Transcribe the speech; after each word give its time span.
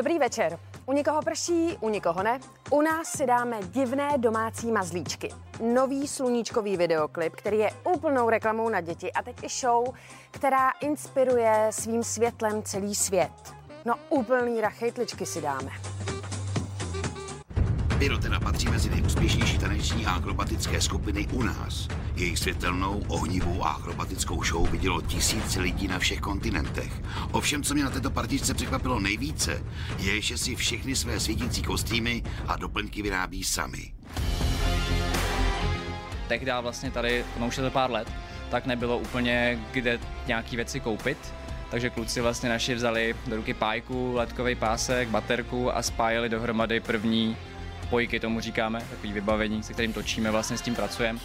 Dobrý 0.00 0.18
večer. 0.18 0.58
U 0.86 0.92
někoho 0.92 1.22
prší, 1.22 1.76
u 1.80 1.88
někoho 1.88 2.22
ne. 2.22 2.40
U 2.70 2.82
nás 2.82 3.08
si 3.08 3.26
dáme 3.26 3.58
divné 3.62 4.18
domácí 4.18 4.72
mazlíčky. 4.72 5.30
Nový 5.74 6.08
sluníčkový 6.08 6.76
videoklip, 6.76 7.36
který 7.36 7.58
je 7.58 7.70
úplnou 7.94 8.30
reklamou 8.30 8.68
na 8.68 8.80
děti 8.80 9.12
a 9.12 9.22
teď 9.22 9.36
i 9.42 9.48
show, 9.48 9.94
která 10.30 10.70
inspiruje 10.70 11.66
svým 11.70 12.04
světlem 12.04 12.62
celý 12.62 12.94
svět. 12.94 13.32
No 13.84 13.94
úplný 14.10 14.60
rachejtličky 14.60 15.26
si 15.26 15.40
dáme. 15.40 15.70
Pyrotena 18.00 18.40
patří 18.40 18.68
mezi 18.68 18.90
nejúspěšnější 18.90 19.58
taneční 19.58 20.06
a 20.06 20.10
akrobatické 20.10 20.80
skupiny 20.80 21.26
u 21.32 21.42
nás. 21.42 21.88
Jejich 22.14 22.38
světelnou, 22.38 23.02
ohnivou 23.08 23.64
a 23.64 23.68
akrobatickou 23.68 24.44
show 24.44 24.70
vidělo 24.70 25.00
tisíce 25.00 25.60
lidí 25.60 25.88
na 25.88 25.98
všech 25.98 26.20
kontinentech. 26.20 26.92
Ovšem, 27.32 27.62
co 27.62 27.74
mě 27.74 27.84
na 27.84 27.90
této 27.90 28.10
partičce 28.10 28.54
překvapilo 28.54 29.00
nejvíce, 29.00 29.62
je, 29.98 30.20
že 30.20 30.38
si 30.38 30.56
všechny 30.56 30.96
své 30.96 31.20
svítící 31.20 31.62
kostýmy 31.62 32.22
a 32.46 32.56
doplňky 32.56 33.02
vyrábí 33.02 33.44
sami. 33.44 33.92
Tehdy 36.28 36.52
vlastně 36.60 36.90
tady, 36.90 37.24
no 37.38 37.46
už 37.46 37.56
je 37.56 37.62
to 37.62 37.70
pár 37.70 37.90
let, 37.90 38.12
tak 38.50 38.66
nebylo 38.66 38.98
úplně 38.98 39.58
kde 39.72 39.98
nějaký 40.26 40.56
věci 40.56 40.80
koupit, 40.80 41.18
takže 41.70 41.90
kluci 41.90 42.20
vlastně 42.20 42.48
naši 42.48 42.74
vzali 42.74 43.14
do 43.26 43.36
ruky 43.36 43.54
pájku, 43.54 44.12
letkový 44.14 44.54
pásek, 44.54 45.08
baterku 45.08 45.76
a 45.76 45.82
spájeli 45.82 46.28
dohromady 46.28 46.80
první 46.80 47.36
pojky, 47.90 48.20
tomu 48.20 48.40
říkáme, 48.40 48.86
takový 48.90 49.12
vybavení, 49.12 49.62
se 49.62 49.72
kterým 49.72 49.92
točíme, 49.92 50.30
vlastně 50.30 50.58
s 50.58 50.62
tím 50.62 50.74
pracujeme. 50.74 51.18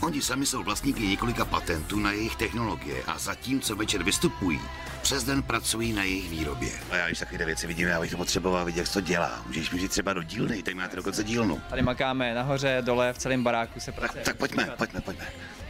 Oni 0.00 0.22
sami 0.22 0.46
jsou 0.46 0.62
vlastníky 0.62 1.06
několika 1.06 1.44
patentů 1.44 2.00
na 2.00 2.12
jejich 2.12 2.36
technologie 2.36 3.02
a 3.06 3.18
zatímco 3.18 3.76
večer 3.76 4.02
vystupují, 4.02 4.60
přes 5.02 5.24
den 5.24 5.42
pracují 5.42 5.92
na 5.92 6.02
jejich 6.02 6.30
výrobě. 6.30 6.70
A 6.90 6.96
já 6.96 7.06
když 7.06 7.18
takové 7.18 7.44
věci 7.44 7.66
vidím, 7.66 7.88
já 7.88 8.00
bych 8.00 8.10
to 8.10 8.16
potřeboval 8.16 8.64
vidět, 8.64 8.80
jak 8.80 8.92
to 8.92 9.00
dělá. 9.00 9.42
Můžeš 9.46 9.70
mi 9.70 9.80
říct 9.80 9.90
třeba 9.90 10.12
do 10.12 10.22
dílny, 10.22 10.62
tady 10.62 10.74
máte 10.74 10.96
dokonce 10.96 11.24
dílnu. 11.24 11.60
Tady 11.70 11.82
makáme 11.82 12.34
nahoře, 12.34 12.82
dole, 12.84 13.12
v 13.12 13.18
celém 13.18 13.44
baráku 13.44 13.80
se 13.80 13.92
pracuje. 13.92 14.24
Tak, 14.24 14.32
tak 14.32 14.36
pojďme, 14.36 14.74
pojďme, 14.78 15.00
pojďme. 15.00 15.26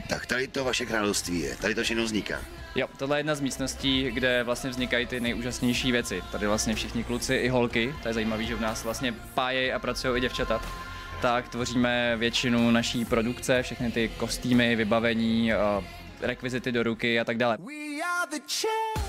Tak 0.08 0.26
tady 0.26 0.48
to 0.48 0.64
vaše 0.64 0.86
království 0.86 1.40
je, 1.40 1.56
tady 1.56 1.74
to 1.74 1.82
všechno 1.82 2.04
vzniká. 2.04 2.40
Jo, 2.74 2.86
tohle 2.96 3.16
je 3.16 3.18
jedna 3.20 3.34
z 3.34 3.40
místností, 3.40 4.10
kde 4.10 4.42
vlastně 4.42 4.70
vznikají 4.70 5.06
ty 5.06 5.20
nejúžasnější 5.20 5.92
věci. 5.92 6.22
Tady 6.32 6.46
vlastně 6.46 6.74
všichni 6.74 7.04
kluci 7.04 7.34
i 7.34 7.48
holky, 7.48 7.94
to 8.02 8.08
je 8.08 8.14
zajímavé, 8.14 8.44
že 8.44 8.54
v 8.54 8.60
nás 8.60 8.84
vlastně 8.84 9.12
pájejí 9.34 9.72
a 9.72 9.78
pracují 9.78 10.18
i 10.18 10.20
děvčata 10.20 10.60
tak 11.22 11.48
tvoříme 11.48 12.16
většinu 12.16 12.70
naší 12.70 13.04
produkce, 13.04 13.62
všechny 13.62 13.92
ty 13.92 14.08
kostýmy, 14.16 14.76
vybavení, 14.76 15.52
rekvizity 16.20 16.72
do 16.72 16.82
ruky 16.82 17.20
a 17.20 17.24
tak 17.24 17.38
dále. 17.38 17.58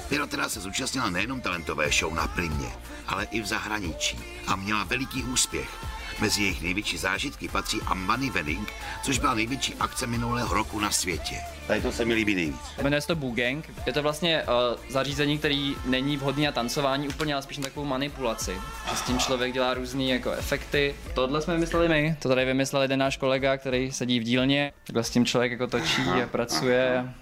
Pyrotera 0.10 0.50
se 0.50 0.60
zúčastnila 0.60 1.10
nejenom 1.10 1.42
talentové 1.42 1.90
show 1.92 2.14
na 2.14 2.28
Primě, 2.28 2.68
ale 3.08 3.28
i 3.32 3.42
v 3.42 3.46
zahraničí 3.46 4.20
a 4.48 4.56
měla 4.56 4.84
veliký 4.84 5.24
úspěch. 5.24 5.70
Mezi 6.20 6.42
jejich 6.42 6.62
největší 6.62 6.98
zážitky 6.98 7.48
patří 7.48 7.80
Money 7.94 8.30
Wedding, 8.30 8.70
což 9.04 9.20
byla 9.20 9.34
největší 9.34 9.76
akce 9.80 10.08
minulého 10.08 10.54
roku 10.54 10.80
na 10.80 10.92
světě. 10.92 11.36
Tady 11.68 11.82
to 11.82 11.92
se 11.92 12.06
mi 12.06 12.14
líbí 12.14 12.36
nejvíc. 12.36 12.62
Jmenuje 12.84 13.02
se 13.02 13.08
to 13.08 13.16
Boogang. 13.16 13.70
Je 13.86 13.94
to 13.94 14.04
vlastně 14.04 14.44
uh, 14.44 14.80
zařízení, 14.90 15.38
který 15.38 15.76
není 15.86 16.18
vhodný 16.18 16.46
na 16.46 16.52
tancování 16.52 17.08
úplně, 17.08 17.34
ale 17.34 17.44
spíš 17.44 17.58
na 17.58 17.64
takovou 17.64 17.86
manipulaci. 17.86 18.58
S 18.96 19.02
tím 19.02 19.20
člověk 19.20 19.54
dělá 19.54 19.74
různé 19.74 20.04
jako 20.04 20.32
efekty. 20.32 20.96
Tohle 21.16 21.42
jsme 21.42 21.54
vymysleli 21.54 21.90
my. 21.90 22.16
To 22.22 22.30
tady 22.30 22.46
vymyslel 22.46 22.82
jeden 22.82 23.00
náš 23.00 23.18
kolega, 23.18 23.58
který 23.58 23.92
sedí 23.92 24.20
v 24.20 24.24
dílně. 24.24 24.74
Takhle 24.84 25.04
s 25.04 25.10
tím 25.10 25.26
člověk 25.26 25.52
jako 25.52 25.68
točí 25.68 26.02
a 26.02 26.28
pracuje. 26.28 27.14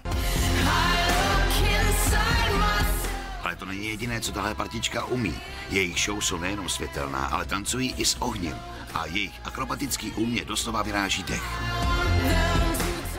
Ale 3.42 3.56
to 3.56 3.64
není 3.64 3.86
jediné, 3.86 4.20
co 4.20 4.32
tahle 4.32 4.54
partička 4.54 5.04
umí. 5.04 5.34
Jejich 5.70 5.98
show 5.98 6.20
jsou 6.20 6.38
nejenom 6.38 6.68
světelná, 6.68 7.26
ale 7.26 7.44
tancují 7.44 7.94
i 7.96 8.04
s 8.04 8.16
ohněm 8.20 8.58
a 8.96 9.06
jejich 9.06 9.40
akrobatický 9.44 10.12
úmě 10.12 10.44
doslova 10.44 10.82
vyráží 10.82 11.22
dech. 11.22 11.42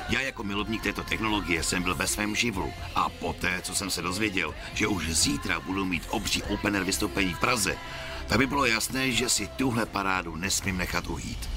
Já 0.10 0.22
jako 0.22 0.44
milovník 0.44 0.84
této 0.84 1.04
technologie 1.04 1.64
jsem 1.64 1.84
byl 1.84 1.96
ve 1.96 2.08
svém 2.08 2.36
živlu 2.36 2.74
a 2.96 3.10
poté, 3.10 3.62
co 3.62 3.76
jsem 3.76 3.90
se 3.90 4.02
dozvěděl, 4.02 4.56
že 4.74 4.88
už 4.88 5.10
zítra 5.10 5.60
budu 5.60 5.86
mít 5.86 6.08
obří 6.10 6.44
open 6.44 6.76
air 6.76 6.84
vystoupení 6.84 7.34
v 7.34 7.40
Praze, 7.40 7.78
tak 8.30 8.38
by 8.38 8.48
bylo 8.48 8.66
jasné, 8.66 9.12
že 9.12 9.30
si 9.30 9.48
tuhle 9.48 9.86
parádu 9.86 10.36
nesmím 10.36 10.78
nechat 10.78 11.08
ujít. 11.08 11.50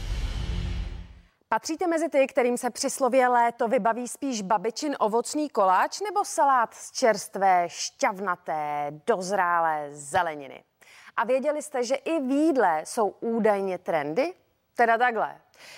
Patříte 1.48 1.86
mezi 1.86 2.08
ty, 2.08 2.26
kterým 2.26 2.58
se 2.58 2.70
při 2.70 2.90
slově 2.90 3.28
léto 3.28 3.68
vybaví 3.68 4.08
spíš 4.08 4.42
babičin 4.42 4.96
ovocný 4.98 5.48
koláč 5.48 6.00
nebo 6.00 6.24
salát 6.24 6.74
z 6.74 6.92
čerstvé, 6.92 7.64
šťavnaté, 7.68 8.86
dozrálé 9.06 9.88
zeleniny? 9.92 10.62
A 11.20 11.24
věděli 11.24 11.62
jste, 11.62 11.84
že 11.84 11.94
i 11.94 12.20
v 12.20 12.30
jídle 12.30 12.82
jsou 12.84 13.14
údajně 13.20 13.78
trendy? 13.78 14.32
Teda 14.74 14.98
takhle. 14.98 15.36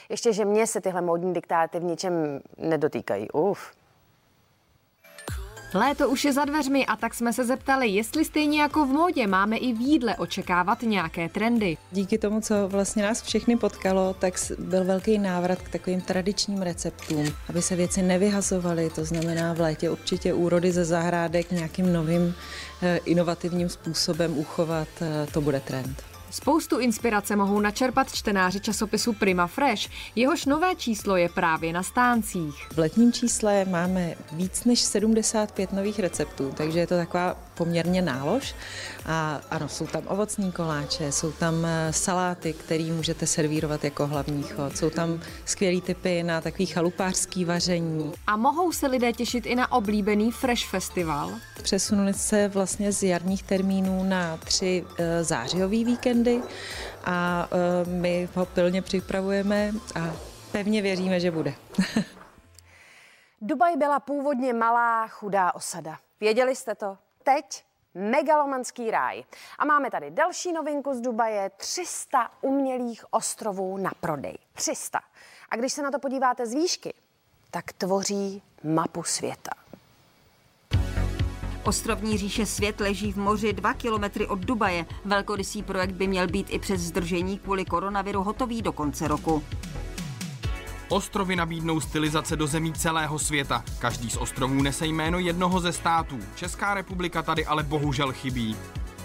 Ještě, 0.08 0.32
že 0.32 0.44
mě 0.44 0.66
se 0.66 0.80
tyhle 0.80 1.00
módní 1.00 1.34
diktáty 1.34 1.80
v 1.80 1.84
ničem 1.84 2.40
nedotýkají. 2.56 3.30
Uf. 3.30 3.74
Léto 5.74 6.08
už 6.08 6.24
je 6.24 6.32
za 6.32 6.44
dveřmi 6.44 6.86
a 6.86 6.96
tak 6.96 7.14
jsme 7.14 7.32
se 7.32 7.44
zeptali, 7.44 7.88
jestli 7.88 8.24
stejně 8.24 8.60
jako 8.60 8.86
v 8.86 8.88
módě 8.88 9.26
máme 9.26 9.56
i 9.56 9.72
v 9.72 9.80
jídle 9.80 10.16
očekávat 10.16 10.82
nějaké 10.82 11.28
trendy. 11.28 11.76
Díky 11.92 12.18
tomu, 12.18 12.40
co 12.40 12.68
vlastně 12.68 13.02
nás 13.02 13.22
všechny 13.22 13.56
potkalo, 13.56 14.14
tak 14.18 14.34
byl 14.58 14.84
velký 14.84 15.18
návrat 15.18 15.62
k 15.62 15.68
takovým 15.68 16.00
tradičním 16.00 16.62
receptům, 16.62 17.26
aby 17.48 17.62
se 17.62 17.76
věci 17.76 18.02
nevyhazovaly, 18.02 18.90
to 18.90 19.04
znamená 19.04 19.52
v 19.52 19.60
létě 19.60 19.90
určitě 19.90 20.34
úrody 20.34 20.72
ze 20.72 20.84
zahrádek 20.84 21.50
nějakým 21.50 21.92
novým 21.92 22.34
eh, 22.82 22.96
inovativním 23.04 23.68
způsobem 23.68 24.38
uchovat, 24.38 24.88
eh, 25.00 25.26
to 25.32 25.40
bude 25.40 25.60
trend. 25.60 26.11
Spoustu 26.32 26.78
inspirace 26.78 27.36
mohou 27.36 27.60
načerpat 27.60 28.12
čtenáři 28.12 28.60
časopisu 28.60 29.12
Prima 29.12 29.46
Fresh. 29.46 29.88
Jehož 30.16 30.46
nové 30.46 30.74
číslo 30.74 31.16
je 31.16 31.28
právě 31.28 31.72
na 31.72 31.82
stáncích. 31.82 32.54
V 32.74 32.78
letním 32.78 33.12
čísle 33.12 33.64
máme 33.64 34.14
víc 34.32 34.64
než 34.64 34.80
75 34.80 35.72
nových 35.72 35.98
receptů, 35.98 36.52
takže 36.56 36.78
je 36.78 36.86
to 36.86 36.96
taková 36.96 37.36
poměrně 37.54 38.02
nálož. 38.02 38.54
A 39.06 39.40
ano, 39.50 39.68
jsou 39.68 39.86
tam 39.86 40.02
ovocní 40.06 40.52
koláče, 40.52 41.12
jsou 41.12 41.32
tam 41.32 41.64
eh, 41.64 41.92
saláty, 41.92 42.52
které 42.52 42.84
můžete 42.84 43.26
servírovat 43.26 43.84
jako 43.84 44.06
hlavní 44.06 44.42
chod, 44.42 44.76
jsou 44.76 44.90
tam 44.90 45.20
skvělé 45.44 45.80
typy 45.80 46.22
na 46.22 46.40
takový 46.40 46.66
chalupářský 46.66 47.44
vaření. 47.44 48.12
A 48.26 48.36
mohou 48.36 48.72
se 48.72 48.86
lidé 48.86 49.12
těšit 49.12 49.46
i 49.46 49.54
na 49.54 49.72
oblíbený 49.72 50.32
Fresh 50.32 50.64
Festival? 50.64 51.30
Přesunuli 51.62 52.14
se 52.14 52.48
vlastně 52.48 52.92
z 52.92 53.02
jarních 53.02 53.42
termínů 53.42 54.04
na 54.04 54.36
tři 54.36 54.84
eh, 54.98 55.24
zářijový 55.24 55.84
víkendy 55.84 56.42
a 57.04 57.48
eh, 57.50 57.90
my 57.90 58.28
ho 58.34 58.46
pilně 58.46 58.82
připravujeme 58.82 59.72
a 59.94 60.12
pevně 60.52 60.82
věříme, 60.82 61.20
že 61.20 61.30
bude. 61.30 61.54
Dubaj 63.40 63.76
byla 63.76 64.00
původně 64.00 64.52
malá, 64.52 65.08
chudá 65.08 65.54
osada. 65.54 65.96
Věděli 66.20 66.56
jste 66.56 66.74
to? 66.74 66.96
Teď 67.22 67.64
megalomanský 67.94 68.90
ráj. 68.90 69.24
A 69.58 69.64
máme 69.64 69.90
tady 69.90 70.10
další 70.10 70.52
novinku 70.52 70.94
z 70.94 71.00
Dubaje, 71.00 71.50
300 71.56 72.30
umělých 72.40 73.04
ostrovů 73.10 73.78
na 73.78 73.90
prodej. 74.00 74.38
300. 74.52 75.00
A 75.48 75.56
když 75.56 75.72
se 75.72 75.82
na 75.82 75.90
to 75.90 75.98
podíváte 75.98 76.46
z 76.46 76.54
výšky, 76.54 76.94
tak 77.50 77.72
tvoří 77.72 78.42
mapu 78.64 79.02
světa. 79.02 79.50
Ostrovní 81.64 82.18
říše 82.18 82.46
Svět 82.46 82.80
leží 82.80 83.12
v 83.12 83.16
moři 83.16 83.52
dva 83.52 83.74
kilometry 83.74 84.26
od 84.26 84.38
Dubaje. 84.38 84.86
Velkorysý 85.04 85.62
projekt 85.62 85.92
by 85.92 86.06
měl 86.06 86.26
být 86.26 86.46
i 86.50 86.58
přes 86.58 86.80
zdržení 86.80 87.38
kvůli 87.38 87.64
koronaviru 87.64 88.22
hotový 88.22 88.62
do 88.62 88.72
konce 88.72 89.08
roku. 89.08 89.42
Ostrovy 90.92 91.36
nabídnou 91.36 91.80
stylizace 91.80 92.36
do 92.36 92.46
zemí 92.46 92.72
celého 92.72 93.18
světa. 93.18 93.64
Každý 93.78 94.10
z 94.10 94.16
ostrovů 94.16 94.62
nese 94.62 94.86
jméno 94.86 95.18
jednoho 95.18 95.60
ze 95.60 95.72
států. 95.72 96.18
Česká 96.34 96.74
republika 96.74 97.22
tady 97.22 97.46
ale 97.46 97.62
bohužel 97.62 98.12
chybí. 98.12 98.56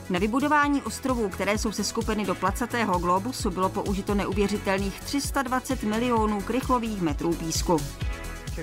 Na 0.09 0.19
vybudování 0.19 0.81
ostrovů, 0.81 1.29
které 1.29 1.57
jsou 1.57 1.71
se 1.71 1.83
skupiny 1.83 2.25
do 2.25 2.35
placatého 2.35 2.99
globusu, 2.99 3.49
bylo 3.49 3.69
použito 3.69 4.15
neuvěřitelných 4.15 4.99
320 4.99 5.83
milionů 5.83 6.41
krychlových 6.41 7.01
metrů 7.01 7.33
písku. 7.33 7.77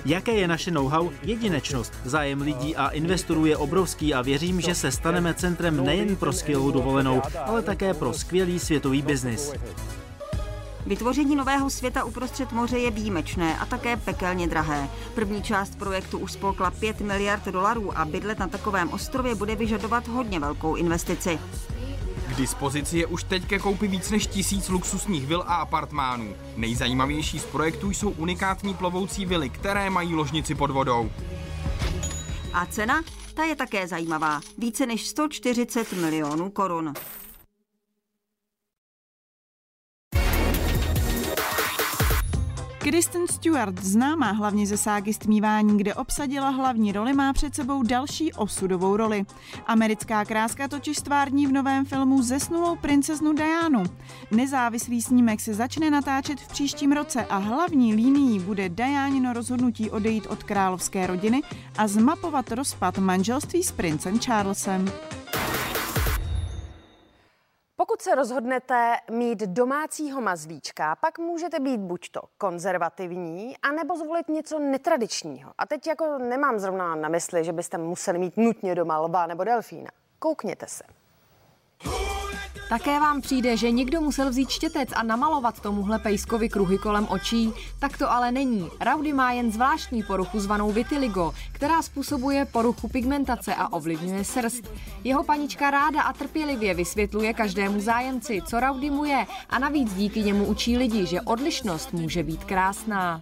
Jaké 0.05 0.31
je 0.31 0.47
naše 0.47 0.71
know-how? 0.71 1.11
Jedinečnost. 1.23 1.93
Zájem 2.03 2.41
lidí 2.41 2.75
a 2.75 2.89
investorů 2.89 3.45
je 3.45 3.57
obrovský 3.57 4.13
a 4.13 4.21
věřím, 4.21 4.61
že 4.61 4.75
se 4.75 4.91
staneme 4.91 5.33
centrem 5.33 5.85
nejen 5.85 6.15
pro 6.15 6.33
skvělou 6.33 6.71
dovolenou, 6.71 7.21
ale 7.45 7.61
také 7.61 7.93
pro 7.93 8.13
skvělý 8.13 8.59
světový 8.59 9.01
biznis. 9.01 9.53
Vytvoření 10.85 11.35
nového 11.35 11.69
světa 11.69 12.03
uprostřed 12.03 12.51
moře 12.51 12.79
je 12.79 12.91
výjimečné 12.91 13.57
a 13.57 13.65
také 13.65 13.97
pekelně 13.97 14.47
drahé. 14.47 14.89
První 15.15 15.43
část 15.43 15.77
projektu 15.77 16.17
už 16.17 16.31
spolkla 16.31 16.71
5 16.71 17.01
miliard 17.01 17.45
dolarů 17.45 17.97
a 17.97 18.05
bydlet 18.05 18.39
na 18.39 18.47
takovém 18.47 18.89
ostrově 18.89 19.35
bude 19.35 19.55
vyžadovat 19.55 20.07
hodně 20.07 20.39
velkou 20.39 20.75
investici. 20.75 21.39
K 22.27 22.35
dispozici 22.35 22.97
je 22.97 23.05
už 23.05 23.23
teď 23.23 23.45
ke 23.45 23.59
koupi 23.59 23.87
víc 23.87 24.11
než 24.11 24.27
tisíc 24.27 24.69
luxusních 24.69 25.27
vil 25.27 25.43
a 25.47 25.55
apartmánů. 25.55 26.35
Nejzajímavější 26.55 27.39
z 27.39 27.45
projektů 27.45 27.91
jsou 27.91 28.09
unikátní 28.09 28.73
plovoucí 28.73 29.25
vily, 29.25 29.49
které 29.49 29.89
mají 29.89 30.15
ložnici 30.15 30.55
pod 30.55 30.71
vodou. 30.71 31.11
A 32.53 32.65
cena? 32.65 33.01
Ta 33.33 33.43
je 33.43 33.55
také 33.55 33.87
zajímavá. 33.87 34.41
Více 34.57 34.85
než 34.85 35.07
140 35.07 35.93
milionů 35.93 36.49
korun. 36.49 36.93
Kristen 42.85 43.27
Stewart, 43.27 43.83
známá 43.83 44.31
hlavně 44.31 44.67
ze 44.67 44.77
ságy 44.77 45.13
Stmívání, 45.13 45.77
kde 45.77 45.93
obsadila 45.93 46.49
hlavní 46.49 46.91
roli, 46.91 47.13
má 47.13 47.33
před 47.33 47.55
sebou 47.55 47.83
další 47.83 48.33
osudovou 48.33 48.97
roli. 48.97 49.25
Americká 49.67 50.25
kráska 50.25 50.67
totiž 50.67 50.97
stvární 50.97 51.47
v 51.47 51.51
novém 51.51 51.85
filmu 51.85 52.21
zesnulou 52.21 52.75
princeznu 52.75 53.33
Dianu. 53.33 53.83
Nezávislý 54.31 55.01
snímek 55.01 55.41
se 55.41 55.53
začne 55.53 55.91
natáčet 55.91 56.39
v 56.39 56.47
příštím 56.47 56.91
roce 56.91 57.25
a 57.25 57.37
hlavní 57.37 57.95
línií 57.95 58.39
bude 58.39 58.69
Dianino 58.69 59.33
rozhodnutí 59.33 59.89
odejít 59.89 60.27
od 60.27 60.43
královské 60.43 61.07
rodiny 61.07 61.41
a 61.77 61.87
zmapovat 61.87 62.51
rozpad 62.51 62.97
manželství 62.97 63.63
s 63.63 63.71
princem 63.71 64.19
Charlesem. 64.19 64.91
Se 68.05 68.15
rozhodnete 68.15 68.97
mít 69.11 69.39
domácího 69.39 70.21
mazlíčka, 70.21 70.95
pak 70.95 71.19
můžete 71.19 71.59
být 71.59 71.77
buď 71.77 72.09
to 72.11 72.21
konzervativní, 72.37 73.57
anebo 73.57 73.97
zvolit 73.97 74.29
něco 74.29 74.59
netradičního. 74.59 75.53
A 75.57 75.65
teď 75.65 75.87
jako 75.87 76.17
nemám 76.17 76.59
zrovna 76.59 76.95
na 76.95 77.09
mysli, 77.09 77.43
že 77.43 77.53
byste 77.53 77.77
museli 77.77 78.19
mít 78.19 78.37
nutně 78.37 78.75
doma 78.75 78.99
lva 78.99 79.27
nebo 79.27 79.43
delfína. 79.43 79.89
Koukněte 80.19 80.67
se. 80.67 80.83
Také 82.69 82.99
vám 82.99 83.21
přijde, 83.21 83.57
že 83.57 83.71
někdo 83.71 84.01
musel 84.01 84.29
vzít 84.29 84.49
štětec 84.49 84.89
a 84.95 85.03
namalovat 85.03 85.59
tomuhle 85.59 85.99
pejskovi 85.99 86.49
kruhy 86.49 86.77
kolem 86.77 87.07
očí? 87.09 87.53
Tak 87.79 87.97
to 87.97 88.11
ale 88.11 88.31
není. 88.31 88.69
Rowdy 88.85 89.13
má 89.13 89.31
jen 89.31 89.51
zvláštní 89.51 90.03
poruchu 90.03 90.39
zvanou 90.39 90.71
vitiligo, 90.71 91.33
která 91.51 91.81
způsobuje 91.81 92.45
poruchu 92.45 92.87
pigmentace 92.87 93.55
a 93.55 93.73
ovlivňuje 93.73 94.23
srst. 94.23 94.71
Jeho 95.03 95.23
panička 95.23 95.71
ráda 95.71 96.01
a 96.01 96.13
trpělivě 96.13 96.73
vysvětluje 96.73 97.33
každému 97.33 97.79
zájemci, 97.79 98.41
co 98.45 98.59
Rowdy 98.59 98.89
mu 98.89 99.05
je 99.05 99.25
a 99.49 99.59
navíc 99.59 99.93
díky 99.93 100.23
němu 100.23 100.45
učí 100.45 100.77
lidi, 100.77 101.05
že 101.05 101.21
odlišnost 101.21 101.93
může 101.93 102.23
být 102.23 102.43
krásná. 102.43 103.21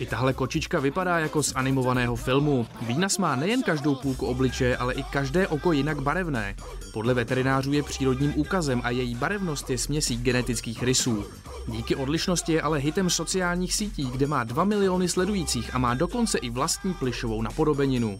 I 0.00 0.06
tahle 0.06 0.32
kočička 0.32 0.80
vypadá 0.80 1.18
jako 1.18 1.42
z 1.42 1.52
animovaného 1.52 2.16
filmu. 2.16 2.66
Výnas 2.82 3.18
má 3.18 3.36
nejen 3.36 3.62
každou 3.62 3.94
půlku 3.94 4.26
obličeje, 4.26 4.76
ale 4.76 4.94
i 4.94 5.02
každé 5.02 5.48
oko 5.48 5.72
jinak 5.72 6.02
barevné. 6.02 6.54
Podle 6.92 7.14
veterinářů 7.14 7.72
je 7.72 7.82
přírodním 7.82 8.32
úkazem 8.36 8.80
a 8.84 8.90
její 8.90 9.14
barevnost 9.14 9.70
je 9.70 9.78
směsí 9.78 10.16
genetických 10.16 10.82
rysů. 10.82 11.24
Díky 11.68 11.96
odlišnosti 11.96 12.52
je 12.52 12.62
ale 12.62 12.78
hitem 12.78 13.10
sociálních 13.10 13.74
sítí, 13.74 14.10
kde 14.10 14.26
má 14.26 14.44
2 14.44 14.64
miliony 14.64 15.08
sledujících 15.08 15.74
a 15.74 15.78
má 15.78 15.94
dokonce 15.94 16.38
i 16.38 16.50
vlastní 16.50 16.94
plišovou 16.94 17.42
napodobeninu. 17.42 18.18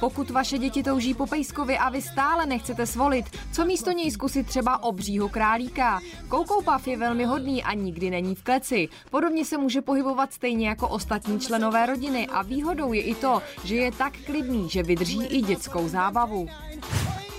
Pokud 0.00 0.30
vaše 0.30 0.58
děti 0.58 0.82
touží 0.82 1.14
po 1.14 1.26
pejskovi 1.26 1.78
a 1.78 1.88
vy 1.88 2.02
stále 2.02 2.46
nechcete 2.46 2.86
svolit, 2.86 3.24
co 3.52 3.64
místo 3.64 3.92
něj 3.92 4.10
zkusit 4.10 4.46
třeba 4.46 4.82
obřího 4.82 5.28
králíka? 5.28 6.00
Koukoupav 6.28 6.88
je 6.88 6.96
velmi 6.96 7.24
hodný 7.24 7.62
a 7.62 7.74
nikdy 7.74 8.10
není 8.10 8.34
v 8.34 8.42
kleci. 8.42 8.88
Podobně 9.10 9.44
se 9.44 9.58
může 9.58 9.82
pohybovat 9.82 10.32
stejně 10.32 10.68
jako 10.68 10.88
ostatní 10.88 11.40
členové 11.40 11.86
rodiny 11.86 12.26
a 12.26 12.42
výhodou 12.42 12.92
je 12.92 13.02
i 13.02 13.14
to, 13.14 13.42
že 13.64 13.74
je 13.74 13.92
tak 13.92 14.12
klidný, 14.26 14.68
že 14.70 14.82
vydrží 14.82 15.24
i 15.24 15.40
dětskou 15.40 15.88
zábavu. 15.88 16.48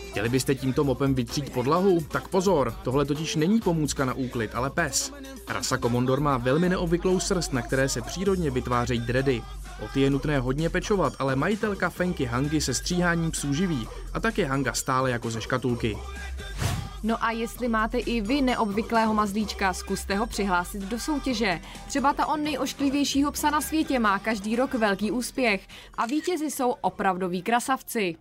Chtěli 0.09 0.29
byste 0.29 0.55
tímto 0.55 0.83
mopem 0.83 1.15
vytřít 1.15 1.53
podlahu? 1.53 2.01
Tak 2.11 2.27
pozor, 2.27 2.75
tohle 2.83 3.05
totiž 3.05 3.35
není 3.35 3.59
pomůcka 3.59 4.05
na 4.05 4.13
úklid, 4.13 4.55
ale 4.55 4.69
pes. 4.69 5.13
Rasa 5.47 5.77
Komondor 5.77 6.19
má 6.19 6.37
velmi 6.37 6.69
neobvyklou 6.69 7.19
srst, 7.19 7.53
na 7.53 7.61
které 7.61 7.89
se 7.89 8.01
přírodně 8.01 8.51
vytvářejí 8.51 8.99
dredy. 8.99 9.41
O 9.83 9.87
ty 9.87 10.01
je 10.01 10.09
nutné 10.09 10.39
hodně 10.39 10.69
pečovat, 10.69 11.13
ale 11.19 11.35
majitelka 11.35 11.89
Fenky 11.89 12.25
Hangy 12.25 12.61
se 12.61 12.73
stříháním 12.73 13.31
psů 13.31 13.53
živí 13.53 13.87
a 14.13 14.19
tak 14.19 14.37
je 14.37 14.45
Hanga 14.45 14.73
stále 14.73 15.11
jako 15.11 15.29
ze 15.29 15.41
škatulky. 15.41 15.97
No 17.03 17.23
a 17.23 17.31
jestli 17.31 17.67
máte 17.67 17.97
i 17.97 18.21
vy 18.21 18.41
neobvyklého 18.41 19.13
mazlíčka, 19.13 19.73
zkuste 19.73 20.15
ho 20.15 20.27
přihlásit 20.27 20.81
do 20.81 20.99
soutěže. 20.99 21.61
Třeba 21.87 22.13
ta 22.13 22.25
on 22.25 22.43
nejošklivějšího 22.43 23.31
psa 23.31 23.49
na 23.49 23.61
světě 23.61 23.99
má 23.99 24.19
každý 24.19 24.55
rok 24.55 24.73
velký 24.73 25.11
úspěch 25.11 25.67
a 25.97 26.05
vítězi 26.05 26.51
jsou 26.51 26.71
opravdoví 26.71 27.41
krasavci. 27.41 28.15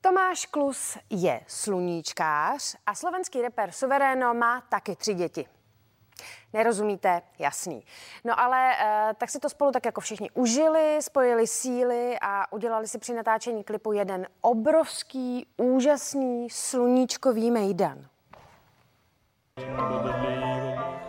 Tomáš 0.00 0.46
Klus 0.46 0.96
je 1.10 1.40
sluníčkář 1.46 2.76
a 2.86 2.94
slovenský 2.94 3.42
reper 3.42 3.72
Suveréno 3.72 4.34
má 4.34 4.60
taky 4.60 4.96
tři 4.96 5.14
děti. 5.14 5.46
Nerozumíte? 6.52 7.22
Jasný. 7.38 7.84
No 8.24 8.40
ale 8.40 8.72
e, 8.72 9.14
tak 9.14 9.30
si 9.30 9.38
to 9.38 9.48
spolu 9.48 9.72
tak 9.72 9.84
jako 9.86 10.00
všichni 10.00 10.30
užili, 10.34 10.98
spojili 11.00 11.46
síly 11.46 12.16
a 12.22 12.52
udělali 12.52 12.88
si 12.88 12.98
při 12.98 13.14
natáčení 13.14 13.64
klipu 13.64 13.92
jeden 13.92 14.26
obrovský, 14.40 15.46
úžasný 15.56 16.50
sluníčkový 16.50 17.50
mejdan. 17.50 18.06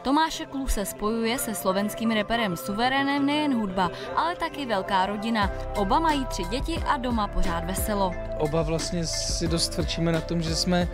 Tomáše 0.01 0.45
Kluse 0.45 0.85
spojuje 0.85 1.37
se 1.37 1.55
slovenským 1.55 2.11
reperem 2.11 2.57
Suverénem 2.57 3.25
nejen 3.25 3.53
hudba, 3.55 3.91
ale 4.15 4.35
taky 4.35 4.65
velká 4.65 5.05
rodina. 5.05 5.51
Oba 5.75 5.99
mají 5.99 6.25
tři 6.25 6.43
děti 6.43 6.77
a 6.77 6.97
doma 6.97 7.27
pořád 7.27 7.65
veselo. 7.65 8.11
Oba 8.37 8.61
vlastně 8.61 9.07
si 9.07 9.47
dost 9.47 9.79
na 10.01 10.21
tom, 10.21 10.41
že 10.41 10.55
jsme 10.55 10.87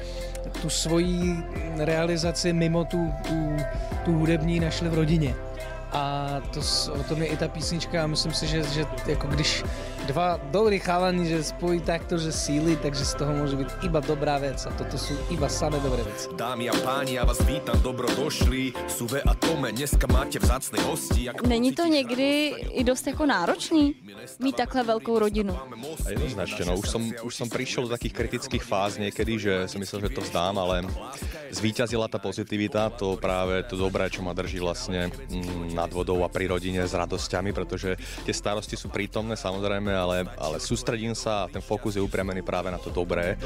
tu 0.62 0.70
svoji 0.70 1.44
realizaci 1.78 2.54
mimo 2.54 2.86
tu, 2.86 3.14
tu, 3.28 3.58
tu 4.06 4.12
hudební 4.12 4.60
našli 4.60 4.90
v 4.90 4.94
rodině. 4.94 5.36
A 5.92 6.28
to, 6.54 6.60
o 6.92 7.04
tom 7.04 7.22
je 7.22 7.28
i 7.28 7.38
ta 7.38 7.48
písnička 7.48 8.04
a 8.04 8.08
myslím 8.08 8.34
si, 8.34 8.48
že, 8.48 8.64
že 8.64 8.86
jako 9.08 9.28
když 9.28 9.64
dva 10.08 10.40
dobrí 10.40 10.80
chalani, 10.80 11.28
že 11.28 11.44
spojí 11.44 11.84
takto, 11.84 12.16
že 12.16 12.32
síly, 12.32 12.80
takže 12.80 13.06
z 13.06 13.14
toho 13.14 13.34
může 13.34 13.56
být 13.56 13.72
iba 13.84 14.00
dobrá 14.00 14.38
věc 14.38 14.66
a 14.66 14.72
toto 14.72 14.98
jsou 14.98 15.16
iba 15.30 15.50
samé 15.50 15.80
dobré 15.80 16.04
věci. 16.04 16.28
Dámy 16.36 16.70
a 16.70 16.74
páni, 16.80 17.14
já 17.14 17.26
vás 17.26 17.42
vítám, 17.44 17.82
dobro 17.82 18.08
došli. 18.16 18.74
Suve 18.88 19.22
a 19.22 19.34
Tome, 19.36 19.72
dneska 19.72 20.08
máte 20.08 20.40
vzácné 20.40 20.80
hosti. 20.82 21.24
Jak 21.24 21.48
Není 21.48 21.72
to 21.72 21.86
někdy 21.86 22.56
i 22.72 22.84
dost 22.84 23.08
jako 23.08 23.26
náročný 23.26 23.96
mít 24.40 24.56
takhle 24.56 24.84
velkou 24.84 25.20
rodinu? 25.20 25.58
A 26.06 26.10
jednoznačně, 26.10 26.66
no, 26.66 26.78
už 26.78 26.90
som, 26.90 27.04
už 27.24 27.36
som 27.36 27.50
prišiel 27.50 27.84
do 27.84 27.90
takých 27.90 28.14
kritických 28.14 28.64
fáz 28.64 28.98
niekedy, 28.98 29.40
že 29.40 29.54
si 29.68 29.78
myslel, 29.80 30.02
že 30.08 30.16
to 30.16 30.22
vzdám, 30.22 30.56
ale 30.60 30.88
zvíťazila 31.52 32.08
ta 32.08 32.20
pozitivita, 32.20 32.90
to 32.96 33.18
práve 33.20 33.64
to 33.68 33.76
dobré, 33.76 34.10
čo 34.10 34.24
ma 34.24 34.34
drží 34.34 34.60
vlastne 34.60 35.10
mm, 35.10 35.76
nad 35.76 35.92
vodou 35.92 36.24
a 36.24 36.30
pri 36.32 36.48
rodine 36.48 36.84
s 36.88 36.94
radosťami, 36.94 37.52
protože 37.52 37.96
tie 38.24 38.34
starosti 38.34 38.76
sú 38.76 38.88
prítomné 38.92 39.36
samozrejme, 39.36 39.97
ale, 39.98 40.26
ale 40.38 40.60
sústredím 40.60 41.16
sa 41.16 41.44
a 41.44 41.48
ten 41.48 41.62
fokus 41.62 41.96
je 41.96 42.02
upriamený 42.02 42.42
práve 42.42 42.72
na 42.72 42.78
to 42.78 42.90
dobré. 42.90 43.38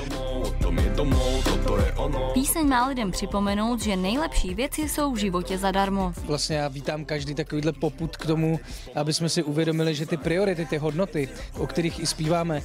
Píseň 2.34 2.68
má 2.68 2.88
lidem 2.88 3.12
připomenout, 3.12 3.82
že 3.82 3.96
nejlepší 3.96 4.56
věci 4.56 4.90
jsou 4.90 5.12
v 5.12 5.18
životě 5.18 5.58
zadarmo. 5.58 6.14
Vlastně 6.26 6.56
já 6.56 6.68
vítám 6.68 7.06
každý 7.06 7.36
takovýhle 7.36 7.72
poput 7.72 8.18
k 8.18 8.26
tomu, 8.26 8.60
aby 8.96 9.14
jsme 9.14 9.30
si 9.30 9.44
uvědomili, 9.44 9.96
že 9.96 10.06
ty 10.06 10.18
priority, 10.18 10.66
ty 10.66 10.78
hodnoty, 10.78 11.30
o 11.58 11.68
kterých 11.68 12.00
i 12.00 12.06
zpíváme 12.06 12.58
uh, 12.58 12.64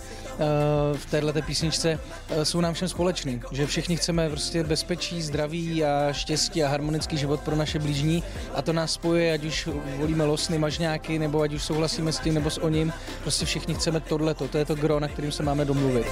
v 0.97 1.07
této 1.07 1.43
písničce, 1.43 1.99
uh, 2.37 2.43
jsou 2.43 2.61
nám 2.61 2.75
všem 2.75 2.88
společný. 2.88 3.40
Že 3.52 3.66
všichni 3.66 3.97
chceme 3.97 4.31
prostě 4.31 4.64
bezpečí, 4.64 5.23
zdraví 5.23 5.85
a 5.85 6.12
štěstí 6.12 6.62
a 6.62 6.69
harmonický 6.69 7.16
život 7.16 7.40
pro 7.40 7.57
naše 7.57 7.78
blížní 7.78 8.23
a 8.55 8.62
to 8.62 8.73
nás 8.73 8.93
spojuje, 8.93 9.33
ať 9.33 9.45
už 9.45 9.69
volíme 9.97 10.25
losny, 10.25 10.59
mažňáky, 10.59 11.19
nebo 11.19 11.40
ať 11.40 11.52
už 11.55 11.62
souhlasíme 11.62 12.12
s 12.12 12.19
tím 12.19 12.35
nebo 12.35 12.50
s 12.50 12.59
oním. 12.59 12.93
Prostě 13.23 13.47
všichni 13.47 13.75
chceme 13.76 14.00
tohleto, 14.00 14.49
to 14.49 14.59
je 14.59 14.64
to 14.64 14.75
gro, 14.75 15.00
na 15.00 15.09
kterým 15.09 15.33
se 15.33 15.42
máme 15.42 15.64
domluvit. 15.64 16.06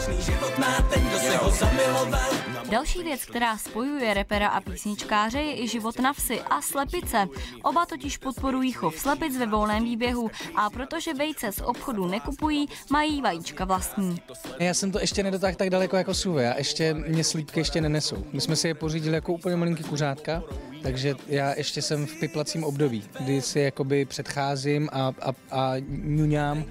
Další 2.71 3.03
věc, 3.03 3.25
která 3.25 3.59
spojuje 3.59 4.15
repera 4.15 4.49
a 4.49 4.61
písničkáře, 4.61 5.39
je 5.39 5.63
i 5.63 5.69
život 5.69 5.99
na 5.99 6.13
vsi 6.13 6.41
a 6.41 6.63
slepice. 6.63 7.27
Oba 7.63 7.87
totiž 7.87 8.17
podporují 8.17 8.73
chov 8.73 8.99
slepic 8.99 9.39
ve 9.39 9.47
volném 9.47 9.85
výběhu 9.85 10.31
a 10.57 10.71
protože 10.71 11.15
vejce 11.15 11.53
z 11.53 11.61
obchodu 11.61 12.07
nekupují, 12.07 12.67
mají 12.91 13.23
vajíčka 13.23 13.65
vlastní. 13.65 14.17
Já 14.59 14.75
jsem 14.75 14.93
to 14.93 15.01
ještě 15.01 15.23
nedotáhl 15.23 15.55
tak 15.55 15.71
daleko 15.71 15.97
jako 15.97 16.15
Suve, 16.15 16.55
a 16.55 16.59
ještě 16.59 16.95
mě 16.95 17.25
slípky 17.25 17.61
ještě 17.61 17.81
nenesou. 17.81 18.25
My 18.33 18.41
jsme 18.41 18.57
si 18.57 18.69
je 18.69 18.75
pořídili 18.75 19.15
jako 19.15 19.33
úplně 19.33 19.57
malinký 19.57 19.85
kuřátka, 19.85 20.43
takže 20.83 21.15
já 21.27 21.55
ještě 21.57 21.83
jsem 21.83 22.07
v 22.07 22.21
piplacím 22.21 22.65
období, 22.65 23.05
kdy 23.21 23.43
si 23.43 23.61
jakoby 23.61 24.05
předcházím 24.05 24.89
a, 24.93 25.13
a, 25.23 25.33
a 25.51 25.73
ňuňám 25.89 26.65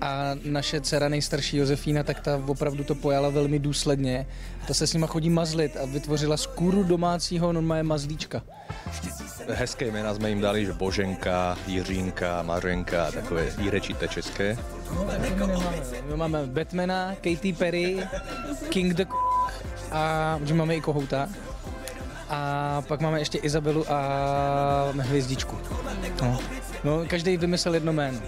a 0.00 0.30
naše 0.44 0.80
dcera 0.80 1.08
nejstarší 1.08 1.56
Josefína, 1.56 2.02
tak 2.02 2.20
ta 2.20 2.42
opravdu 2.46 2.84
to 2.84 2.94
pojala 2.94 3.28
velmi 3.28 3.58
důsledně. 3.58 4.26
Ta 4.66 4.74
se 4.74 4.86
s 4.86 4.92
nima 4.92 5.06
chodí 5.06 5.30
mazlit 5.30 5.76
a 5.76 5.84
vytvořila 5.84 6.36
skůru 6.36 6.82
domácího 6.84 7.52
normálně 7.52 7.82
mazlíčka. 7.82 8.42
Hezké 9.48 9.86
jména 9.86 10.14
jsme 10.14 10.28
jim 10.28 10.40
dali, 10.40 10.66
že 10.66 10.72
Boženka, 10.72 11.58
Jiřínka, 11.66 12.42
Mařenka, 12.42 13.10
takové 13.12 13.50
výrečité 13.50 14.08
české. 14.08 14.58
My 16.10 16.16
máme 16.16 16.46
Batmana, 16.46 17.14
Katy 17.14 17.52
Perry, 17.52 17.98
King 18.68 18.94
the 18.94 19.04
a 19.92 20.38
že 20.44 20.54
máme 20.54 20.76
i 20.76 20.80
kohouta. 20.80 21.28
A 22.28 22.82
pak 22.88 23.00
máme 23.00 23.18
ještě 23.18 23.38
Izabelu 23.38 23.92
a 23.92 24.92
hvězdičku. 24.98 25.58
No. 26.22 26.38
No, 26.84 27.04
každý 27.06 27.36
vymyslel 27.36 27.74
jedno 27.74 27.92
jméno. 27.92 28.20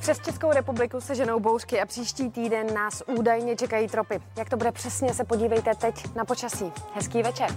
Přes 0.00 0.18
Českou 0.24 0.52
republiku 0.52 1.00
se 1.00 1.14
ženou 1.14 1.40
bouřky 1.40 1.80
a 1.80 1.86
příští 1.86 2.30
týden 2.30 2.74
nás 2.74 3.02
údajně 3.06 3.56
čekají 3.56 3.88
tropy. 3.88 4.20
Jak 4.38 4.50
to 4.50 4.56
bude 4.56 4.72
přesně, 4.72 5.14
se 5.14 5.24
podívejte 5.24 5.74
teď 5.74 6.14
na 6.14 6.24
počasí. 6.24 6.72
Hezký 6.94 7.22
večer. 7.22 7.50